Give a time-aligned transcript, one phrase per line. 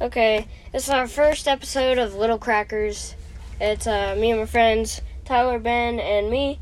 [0.00, 3.16] Okay, it's our first episode of Little Crackers.
[3.60, 6.60] It's uh, me and my friends, Tyler, Ben, and me,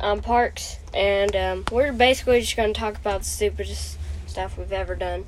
[0.00, 4.72] um, Parks, and um, we're basically just going to talk about the stupidest stuff we've
[4.72, 5.24] ever done.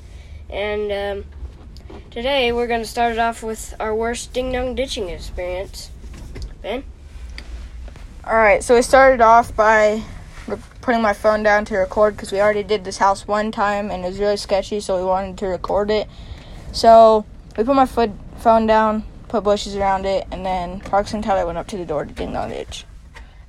[0.51, 5.09] And um, today we're going to start it off with our worst ding dong ditching
[5.09, 5.93] experience.
[6.61, 6.83] Ben?
[8.25, 10.03] All right, so we started off by
[10.81, 14.05] putting my phone down to record because we already did this house one time and
[14.05, 16.09] it was really sketchy, so we wanted to record it.
[16.73, 17.25] So
[17.57, 21.45] we put my foot phone down, put bushes around it, and then Parks and Tyler
[21.45, 22.85] went up to the door to ding dong ditch.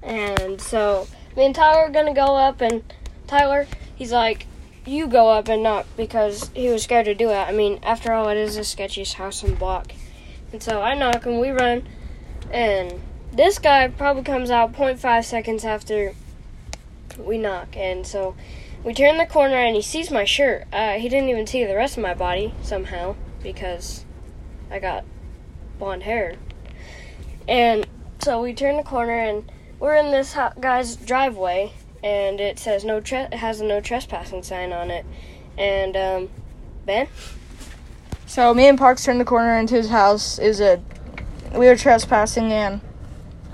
[0.01, 2.83] And so me and Tyler are gonna go up, and
[3.27, 4.47] Tyler, he's like,
[4.85, 7.47] "You go up and knock," because he was scared to do it.
[7.47, 9.91] I mean, after all, it is the sketchiest house the block.
[10.51, 11.87] And so I knock, and we run,
[12.51, 12.99] and
[13.31, 16.13] this guy probably comes out 0.5 seconds after
[17.17, 18.33] we knock, and so
[18.83, 20.65] we turn the corner, and he sees my shirt.
[20.71, 24.05] Uh, he didn't even see the rest of my body somehow because
[24.71, 25.05] I got
[25.77, 26.35] blonde hair.
[27.47, 27.87] And
[28.19, 32.99] so we turn the corner, and we're in this guy's driveway, and it says no
[32.99, 35.05] tre- it has a no trespassing sign on it.
[35.57, 36.29] And um,
[36.85, 37.07] Ben,
[38.25, 40.39] So me and Parks turned the corner into his house.
[40.39, 40.81] Is a
[41.53, 42.79] we were trespassing and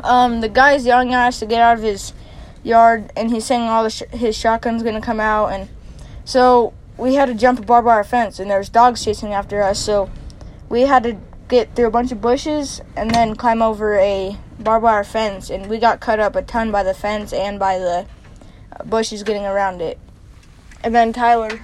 [0.04, 2.14] um the guy's yelling at us to get out of his
[2.66, 5.70] yard and he's saying all the sh- his shotgun's gonna come out and
[6.24, 9.80] so we had to jump a barbed wire fence and there's dogs chasing after us
[9.80, 10.10] so
[10.70, 14.84] we had to get through a bunch of bushes and then climb over a barbed
[14.84, 18.06] wire fence and we got cut up a ton by the fence and by the
[18.86, 20.00] bushes getting around it
[20.84, 21.60] and then Tyler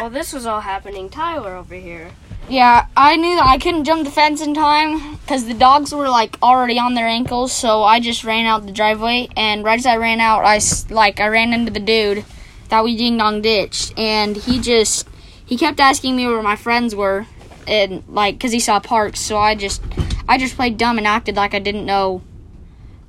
[0.00, 2.12] while this was all happening, Tyler over here.
[2.50, 6.08] Yeah, I knew that I couldn't jump the fence in time because the dogs were
[6.08, 7.52] like already on their ankles.
[7.52, 10.58] So I just ran out the driveway, and right as I ran out, I
[10.92, 12.24] like I ran into the dude
[12.68, 15.06] that we ding dong ditched, and he just
[15.46, 17.28] he kept asking me where my friends were,
[17.68, 19.20] and like because he saw parks.
[19.20, 19.80] So I just
[20.28, 22.20] I just played dumb and acted like I didn't know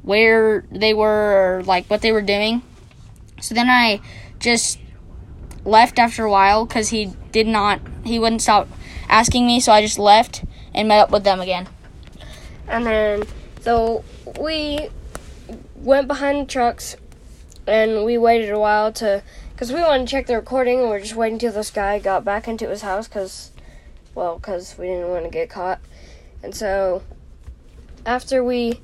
[0.03, 2.61] where they were or like what they were doing.
[3.41, 4.01] So then I
[4.37, 4.77] just
[5.65, 8.67] left after a while because he did not he wouldn't stop
[9.11, 11.67] asking me so i just left and met up with them again
[12.67, 13.23] And then,
[13.59, 14.03] so
[14.39, 14.87] we
[15.75, 16.95] went behind the trucks
[17.67, 20.95] and we waited a while to, because we wanted to check the recording and we
[20.95, 23.51] are just waiting till this guy got back into his house because,
[24.15, 25.79] well, because we didn't want to get caught.
[26.41, 27.03] And so,
[28.05, 28.79] after we,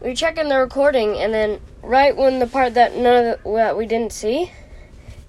[0.00, 3.52] we were checking the recording and then right when the part that none of the,
[3.52, 4.50] that we didn't see,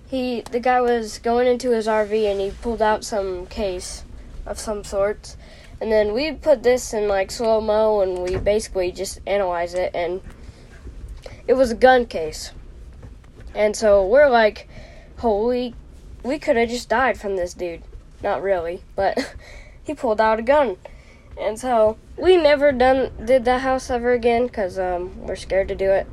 [0.07, 4.03] he, the guy was going into his RV and he pulled out some case
[4.45, 5.37] of some sorts.
[5.79, 9.91] And then we put this in like slow mo and we basically just analyze it
[9.93, 10.21] and
[11.47, 12.51] it was a gun case.
[13.53, 14.67] And so we're like,
[15.17, 15.75] holy,
[16.23, 17.83] we could have just died from this dude.
[18.23, 19.35] Not really, but
[19.83, 20.77] he pulled out a gun.
[21.39, 25.75] And so we never done did that house ever again because um, we're scared to
[25.75, 26.07] do it.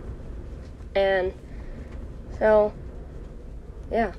[0.94, 1.32] And
[2.38, 2.72] so,
[3.90, 4.12] yeah.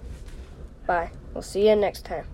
[0.85, 1.11] Bye.
[1.33, 2.25] We'll see you next time.